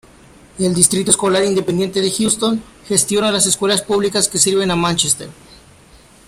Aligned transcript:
El 0.57 0.73
Distrito 0.73 1.11
Escolar 1.11 1.43
Independiente 1.45 2.01
de 2.01 2.09
Houston 2.17 2.59
gestiona 2.87 3.31
las 3.31 3.45
escuelas 3.45 3.83
públicas 3.83 4.27
que 4.29 4.39
sirven 4.39 4.71
a 4.71 4.75
Manchester. 4.75 5.29